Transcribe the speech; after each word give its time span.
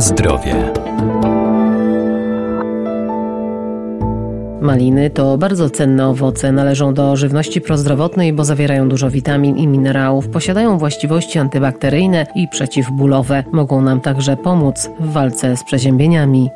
Zdrowie. 0.00 0.72
Maliny 4.60 5.10
to 5.10 5.38
bardzo 5.38 5.70
cenne 5.70 6.08
owoce, 6.08 6.52
należą 6.52 6.94
do 6.94 7.16
żywności 7.16 7.60
prozdrowotnej, 7.60 8.32
bo 8.32 8.44
zawierają 8.44 8.88
dużo 8.88 9.10
witamin 9.10 9.56
i 9.56 9.66
minerałów, 9.66 10.28
posiadają 10.28 10.78
właściwości 10.78 11.38
antybakteryjne 11.38 12.26
i 12.34 12.48
przeciwbólowe. 12.48 13.44
Mogą 13.52 13.82
nam 13.82 14.00
także 14.00 14.36
pomóc 14.36 14.90
w 15.00 15.12
walce 15.12 15.56
z 15.56 15.64
przeziębieniami. 15.64 16.50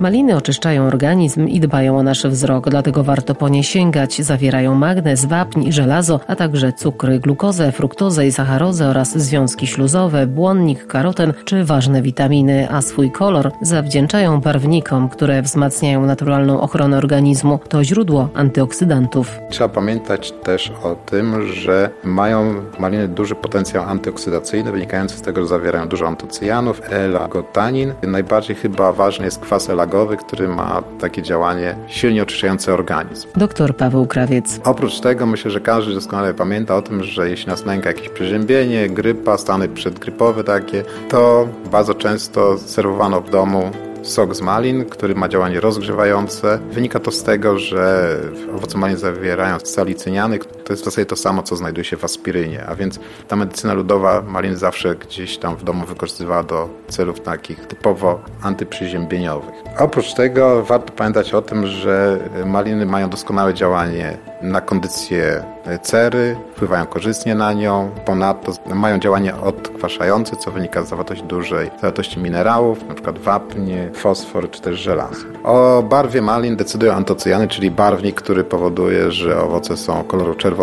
Maliny 0.00 0.36
oczyszczają 0.36 0.86
organizm 0.86 1.48
i 1.48 1.60
dbają 1.60 1.98
o 1.98 2.02
nasz 2.02 2.26
wzrok, 2.26 2.70
dlatego 2.70 3.04
warto 3.04 3.34
po 3.34 3.48
nie 3.48 3.64
sięgać. 3.64 4.22
Zawierają 4.22 4.74
magnez, 4.74 5.24
wapń 5.24 5.62
i 5.62 5.72
żelazo, 5.72 6.20
a 6.26 6.36
także 6.36 6.72
cukry, 6.72 7.18
glukozę, 7.20 7.72
fruktozę 7.72 8.26
i 8.26 8.32
sacharozę 8.32 8.88
oraz 8.88 9.18
związki 9.18 9.66
śluzowe, 9.66 10.26
błonnik, 10.26 10.86
karoten 10.86 11.32
czy 11.44 11.64
ważne 11.64 12.02
witaminy, 12.02 12.68
a 12.70 12.82
swój 12.82 13.10
kolor 13.10 13.52
zawdzięczają 13.62 14.40
barwnikom, 14.40 15.08
które 15.08 15.42
wzmacniają 15.42 16.06
naturalną 16.06 16.60
ochronę 16.60 16.98
organizmu. 16.98 17.58
To 17.68 17.84
źródło 17.84 18.28
antyoksydantów. 18.34 19.40
Trzeba 19.50 19.68
pamiętać 19.68 20.32
też 20.32 20.72
o 20.82 20.94
tym, 20.94 21.46
że 21.46 21.90
mają 22.04 22.54
maliny 22.78 23.08
duży 23.08 23.34
potencjał 23.34 23.84
antyoksydacyjny, 23.84 24.72
wynikający 24.72 25.16
z 25.16 25.22
tego, 25.22 25.40
że 25.42 25.48
zawierają 25.48 25.88
dużo 25.88 26.06
antocyjanów, 26.06 26.80
elagotanin. 26.90 27.92
Najbardziej 28.02 28.56
chyba 28.56 28.92
ważny 28.92 29.24
jest 29.24 29.40
kwas 29.40 29.68
elagotanin, 29.88 30.18
który 30.26 30.48
ma 30.48 30.82
takie 31.00 31.22
działanie 31.22 31.76
silnie 31.86 32.22
oczyszczające 32.22 32.74
organizm. 32.74 33.28
Doktor 33.36 33.76
Paweł 33.76 34.06
Krawiec. 34.06 34.60
Oprócz 34.64 35.00
tego 35.00 35.26
myślę, 35.26 35.50
że 35.50 35.60
każdy 35.60 35.94
doskonale 35.94 36.34
pamięta 36.34 36.76
o 36.76 36.82
tym, 36.82 37.04
że 37.04 37.30
jeśli 37.30 37.48
nas 37.48 37.64
nęka 37.64 37.88
jakieś 37.88 38.08
przeziębienie, 38.08 38.88
grypa, 38.88 39.38
stany 39.38 39.68
przedgrypowe 39.68 40.44
takie, 40.44 40.84
to 41.08 41.48
bardzo 41.72 41.94
często 41.94 42.58
serwowano 42.58 43.20
w 43.20 43.30
domu 43.30 43.70
sok 44.02 44.34
z 44.34 44.40
malin, 44.40 44.84
który 44.84 45.14
ma 45.14 45.28
działanie 45.28 45.60
rozgrzewające. 45.60 46.58
Wynika 46.72 47.00
to 47.00 47.10
z 47.10 47.22
tego, 47.22 47.58
że 47.58 48.16
owoce 48.56 48.78
malin 48.78 48.96
zawierają 48.96 49.58
salicyniany, 49.58 50.38
to 50.68 50.72
jest 50.72 50.82
w 50.82 50.84
zasadzie 50.84 51.06
to 51.06 51.16
samo, 51.16 51.42
co 51.42 51.56
znajduje 51.56 51.84
się 51.84 51.96
w 51.96 52.04
aspirynie, 52.04 52.66
a 52.66 52.74
więc 52.74 53.00
ta 53.28 53.36
medycyna 53.36 53.74
ludowa 53.74 54.22
malin 54.22 54.56
zawsze 54.56 54.94
gdzieś 54.94 55.38
tam 55.38 55.56
w 55.56 55.64
domu 55.64 55.86
wykorzystywała 55.86 56.42
do 56.42 56.68
celów 56.88 57.20
takich 57.20 57.66
typowo 57.66 58.20
antyprzyziębieniowych. 58.42 59.54
Oprócz 59.78 60.14
tego 60.14 60.62
warto 60.62 60.92
pamiętać 60.92 61.34
o 61.34 61.42
tym, 61.42 61.66
że 61.66 62.18
maliny 62.46 62.86
mają 62.86 63.10
doskonałe 63.10 63.54
działanie 63.54 64.18
na 64.42 64.60
kondycję 64.60 65.44
cery, 65.82 66.36
wpływają 66.54 66.86
korzystnie 66.86 67.34
na 67.34 67.52
nią. 67.52 67.90
Ponadto 68.04 68.52
mają 68.74 68.98
działanie 68.98 69.36
odkwaszające, 69.36 70.36
co 70.36 70.50
wynika 70.50 70.82
z 70.82 70.88
zawartości 70.88 71.24
dużej 71.24 71.70
zawartości 71.76 72.20
minerałów, 72.20 72.82
np. 72.82 73.12
wapń, 73.12 73.72
fosfor 73.94 74.50
czy 74.50 74.60
też 74.60 74.78
żelazo. 74.78 75.26
O 75.44 75.82
barwie 75.82 76.22
malin 76.22 76.56
decydują 76.56 76.92
antocyjany, 76.92 77.48
czyli 77.48 77.70
barwnik, 77.70 78.20
który 78.20 78.44
powoduje, 78.44 79.12
że 79.12 79.40
owoce 79.40 79.76
są 79.76 80.04
koloru 80.04 80.34
czerwonego. 80.34 80.57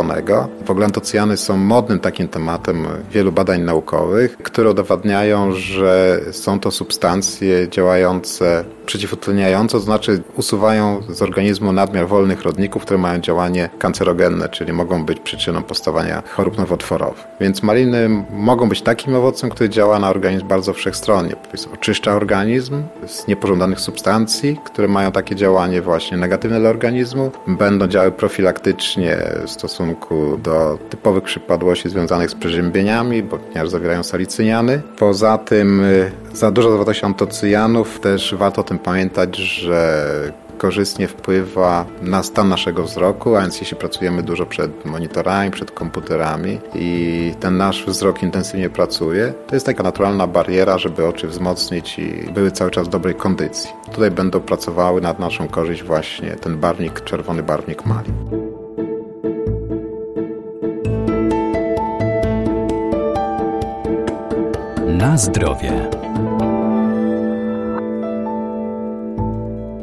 W 0.65 0.71
ogóle 0.71 0.87
są 1.37 1.57
modnym 1.57 1.99
takim 1.99 2.27
tematem 2.27 2.87
wielu 3.11 3.31
badań 3.31 3.61
naukowych, 3.61 4.37
które 4.37 4.69
udowadniają, 4.69 5.53
że 5.53 6.19
są 6.31 6.59
to 6.59 6.71
substancje 6.71 7.69
działające 7.69 8.65
przeciwutleniająco, 8.85 9.77
to 9.77 9.83
znaczy 9.83 10.21
usuwają 10.35 11.01
z 11.09 11.21
organizmu 11.21 11.71
nadmiar 11.73 12.07
wolnych 12.07 12.43
rodników, 12.43 12.83
które 12.83 12.97
mają 12.97 13.19
działanie 13.19 13.69
kancerogenne, 13.79 14.49
czyli 14.49 14.73
mogą 14.73 15.05
być 15.05 15.19
przyczyną 15.19 15.63
powstawania 15.63 16.23
chorób 16.29 16.57
nowotworowych. 16.57 17.23
Więc 17.41 17.63
maliny 17.63 18.25
mogą 18.31 18.69
być 18.69 18.81
takim 18.81 19.15
owocem, 19.15 19.49
który 19.49 19.69
działa 19.69 19.99
na 19.99 20.09
organizm 20.09 20.47
bardzo 20.47 20.73
wszechstronnie. 20.73 21.35
Oczyszcza 21.73 22.11
organizm 22.11 22.83
z 23.07 23.27
niepożądanych 23.27 23.79
substancji, 23.79 24.59
które 24.65 24.87
mają 24.87 25.11
takie 25.11 25.35
działanie 25.35 25.81
właśnie 25.81 26.17
negatywne 26.17 26.59
dla 26.59 26.69
organizmu. 26.69 27.31
Będą 27.47 27.87
działały 27.87 28.11
profilaktycznie 28.11 29.17
w 29.45 29.49
stosunku 29.49 30.37
do 30.37 30.79
typowych 30.89 31.23
przypadłości 31.23 31.89
związanych 31.89 32.29
z 32.29 32.35
przeziębieniami, 32.35 33.23
bo 33.23 33.37
ponieważ 33.37 33.69
zawierają 33.69 34.03
salicyniany. 34.03 34.81
Poza 34.97 35.37
tym 35.37 35.83
y, 35.83 36.11
za 36.35 36.51
dużo 36.51 36.71
zawartości 36.71 37.05
antocyjanów 37.05 37.99
też 37.99 38.35
warto 38.35 38.61
o 38.61 38.63
tym 38.63 38.79
pamiętać, 38.79 39.37
że 39.37 40.33
korzystnie 40.57 41.07
wpływa 41.07 41.85
na 42.01 42.23
stan 42.23 42.49
naszego 42.49 42.83
wzroku, 42.83 43.35
a 43.35 43.41
więc 43.41 43.59
jeśli 43.59 43.77
pracujemy 43.77 44.23
dużo 44.23 44.45
przed 44.45 44.85
monitorami, 44.85 45.51
przed 45.51 45.71
komputerami 45.71 46.59
i 46.75 47.33
ten 47.39 47.57
nasz 47.57 47.85
wzrok 47.85 48.23
intensywnie 48.23 48.69
pracuje, 48.69 49.33
to 49.47 49.55
jest 49.55 49.65
taka 49.65 49.83
naturalna 49.83 50.27
bariera, 50.27 50.77
żeby 50.77 51.07
oczy 51.07 51.27
wzmocnić 51.27 51.99
i 51.99 52.31
były 52.33 52.51
cały 52.51 52.71
czas 52.71 52.87
w 52.87 52.91
dobrej 52.91 53.15
kondycji. 53.15 53.69
Tutaj 53.91 54.11
będą 54.11 54.39
pracowały 54.39 55.01
nad 55.01 55.19
naszą 55.19 55.47
korzyść 55.47 55.83
właśnie 55.83 56.35
ten 56.35 56.57
barwnik, 56.57 57.01
czerwony 57.01 57.43
barwnik 57.43 57.85
malin. 57.85 58.15
Na 64.97 65.17
zdrowie. 65.17 66.04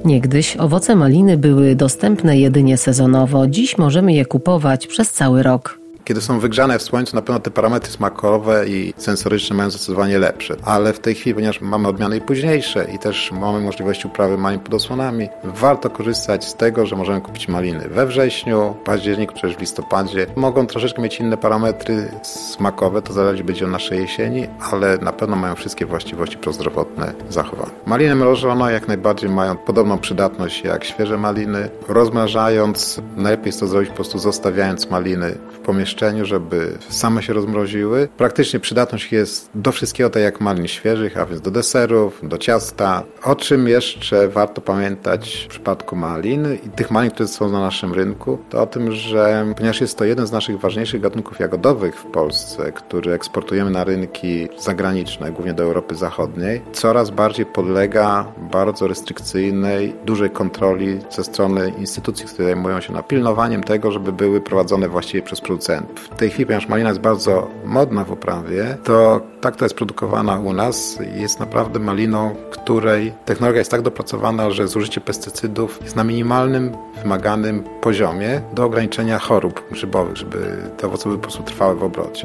Niegdyś 0.04 0.56
owoce 0.56 0.96
maliny 0.96 1.36
były 1.36 1.76
dostępne 1.76 2.38
jedynie 2.38 2.76
sezonowo, 2.76 3.46
dziś 3.46 3.78
możemy 3.78 4.12
je 4.12 4.26
kupować 4.26 4.86
przez 4.86 5.10
cały 5.10 5.42
rok. 5.42 5.81
Kiedy 6.04 6.20
są 6.20 6.40
wygrzane 6.40 6.78
w 6.78 6.82
słońcu, 6.82 7.16
na 7.16 7.22
pewno 7.22 7.40
te 7.40 7.50
parametry 7.50 7.92
smakowe 7.92 8.68
i 8.68 8.94
sensoryczne 8.96 9.56
mają 9.56 9.70
zdecydowanie 9.70 10.18
lepsze. 10.18 10.56
Ale 10.64 10.92
w 10.92 11.00
tej 11.00 11.14
chwili, 11.14 11.34
ponieważ 11.34 11.60
mamy 11.60 11.88
odmiany 11.88 12.20
późniejsze 12.20 12.86
i 12.94 12.98
też 12.98 13.32
mamy 13.32 13.60
możliwość 13.60 14.04
uprawy 14.04 14.38
malin 14.38 14.60
pod 14.60 14.74
osłonami, 14.74 15.28
warto 15.44 15.90
korzystać 15.90 16.44
z 16.44 16.54
tego, 16.54 16.86
że 16.86 16.96
możemy 16.96 17.20
kupić 17.20 17.48
maliny 17.48 17.88
we 17.88 18.06
wrześniu, 18.06 18.74
październiku 18.84 19.34
czy 19.34 19.40
też 19.40 19.56
w 19.56 19.60
listopadzie. 19.60 20.26
Mogą 20.36 20.66
troszeczkę 20.66 21.02
mieć 21.02 21.20
inne 21.20 21.36
parametry 21.36 22.08
smakowe, 22.22 23.02
to 23.02 23.12
zależy 23.12 23.44
będzie 23.44 23.64
od 23.64 23.70
naszej 23.70 24.00
jesieni, 24.00 24.46
ale 24.72 24.98
na 24.98 25.12
pewno 25.12 25.36
mają 25.36 25.54
wszystkie 25.54 25.86
właściwości 25.86 26.36
prozdrowotne 26.36 27.12
zachowane. 27.28 27.70
Maliny 27.86 28.14
mrożone 28.14 28.72
jak 28.72 28.88
najbardziej 28.88 29.30
mają 29.30 29.56
podobną 29.56 29.98
przydatność 29.98 30.64
jak 30.64 30.84
świeże 30.84 31.18
maliny. 31.18 31.70
Rozmrażając, 31.88 33.00
najlepiej 33.16 33.46
jest 33.46 33.60
to 33.60 33.66
zrobić 33.66 33.88
po 33.88 33.94
prostu 33.96 34.18
zostawiając 34.18 34.90
maliny 34.90 35.34
w 35.52 35.58
pomieszczeniu 35.58 35.91
pomieszczeniu, 35.92 36.24
żeby 36.24 36.78
same 36.88 37.22
się 37.22 37.32
rozmroziły. 37.32 38.08
Praktycznie 38.16 38.60
przydatność 38.60 39.12
jest 39.12 39.50
do 39.54 39.72
wszystkiego, 39.72 40.10
tak 40.10 40.22
jak 40.22 40.40
malin 40.40 40.68
świeżych, 40.68 41.18
a 41.18 41.26
więc 41.26 41.40
do 41.40 41.50
deserów, 41.50 42.20
do 42.22 42.38
ciasta. 42.38 43.02
O 43.24 43.36
czym 43.36 43.68
jeszcze 43.68 44.28
warto 44.28 44.60
pamiętać 44.60 45.44
w 45.44 45.50
przypadku 45.50 45.96
malin 45.96 46.46
i 46.66 46.68
tych 46.68 46.90
malin, 46.90 47.10
które 47.10 47.28
są 47.28 47.48
na 47.48 47.60
naszym 47.60 47.92
rynku, 47.92 48.38
to 48.50 48.62
o 48.62 48.66
tym, 48.66 48.92
że 48.92 49.46
ponieważ 49.56 49.80
jest 49.80 49.98
to 49.98 50.04
jeden 50.04 50.26
z 50.26 50.32
naszych 50.32 50.60
ważniejszych 50.60 51.00
gatunków 51.00 51.40
jagodowych 51.40 51.96
w 51.96 52.04
Polsce, 52.04 52.72
który 52.72 53.12
eksportujemy 53.12 53.70
na 53.70 53.84
rynki 53.84 54.48
zagraniczne, 54.58 55.32
głównie 55.32 55.54
do 55.54 55.62
Europy 55.62 55.94
Zachodniej, 55.94 56.62
coraz 56.72 57.10
bardziej 57.10 57.46
podlega 57.46 58.32
bardzo 58.52 58.86
restrykcyjnej, 58.86 59.94
dużej 60.04 60.30
kontroli 60.30 60.98
ze 61.10 61.24
strony 61.24 61.72
instytucji, 61.78 62.26
które 62.26 62.44
zajmują 62.44 62.80
się 62.80 62.92
napilnowaniem 62.92 63.62
tego, 63.62 63.92
żeby 63.92 64.12
były 64.12 64.40
prowadzone 64.40 64.88
właściwie 64.88 65.22
przez 65.22 65.40
producentów. 65.40 65.81
W 65.94 66.16
tej 66.16 66.30
chwili, 66.30 66.46
ponieważ 66.46 66.68
malina 66.68 66.88
jest 66.88 67.00
bardzo 67.00 67.50
modna 67.64 68.04
w 68.04 68.10
uprawie, 68.10 68.76
to 68.84 69.20
ta, 69.40 69.50
która 69.50 69.64
jest 69.64 69.74
produkowana 69.74 70.38
u 70.38 70.52
nas, 70.52 70.98
jest 71.14 71.40
naprawdę 71.40 71.78
maliną, 71.78 72.34
której 72.50 73.12
technologia 73.24 73.58
jest 73.58 73.70
tak 73.70 73.82
dopracowana, 73.82 74.50
że 74.50 74.68
zużycie 74.68 75.00
pestycydów 75.00 75.78
jest 75.82 75.96
na 75.96 76.04
minimalnym, 76.04 76.72
wymaganym 77.02 77.64
poziomie 77.80 78.40
do 78.52 78.64
ograniczenia 78.64 79.18
chorób 79.18 79.62
grzybowych, 79.70 80.16
żeby 80.16 80.56
te 80.76 80.86
owoce 80.86 81.04
były 81.04 81.16
po 81.16 81.22
prostu 81.22 81.42
trwałe 81.42 81.74
w 81.74 81.82
obrocie. 81.82 82.24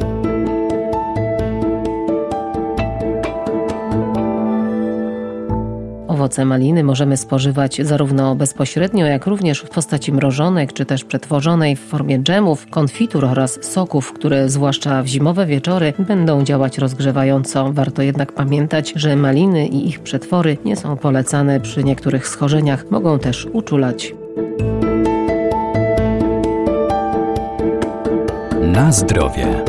Owoce 6.27 6.45
maliny 6.45 6.83
możemy 6.83 7.17
spożywać 7.17 7.81
zarówno 7.83 8.35
bezpośrednio, 8.35 9.05
jak 9.05 9.25
również 9.25 9.59
w 9.59 9.69
postaci 9.69 10.13
mrożonek 10.13 10.73
czy 10.73 10.85
też 10.85 11.03
przetworzonej 11.03 11.75
w 11.75 11.79
formie 11.79 12.19
dżemów, 12.19 12.67
konfitur 12.69 13.25
oraz 13.25 13.59
soków, 13.61 14.13
które 14.13 14.49
zwłaszcza 14.49 15.03
w 15.03 15.07
zimowe 15.07 15.45
wieczory 15.45 15.93
będą 15.99 16.43
działać 16.43 16.77
rozgrzewająco. 16.77 17.73
Warto 17.73 18.01
jednak 18.01 18.31
pamiętać, 18.31 18.93
że 18.95 19.15
maliny 19.15 19.67
i 19.67 19.87
ich 19.87 19.99
przetwory 19.99 20.57
nie 20.65 20.75
są 20.75 20.97
polecane 20.97 21.59
przy 21.59 21.83
niektórych 21.83 22.27
schorzeniach, 22.27 22.91
mogą 22.91 23.19
też 23.19 23.47
uczulać. 23.53 24.15
Na 28.61 28.91
zdrowie. 28.91 29.63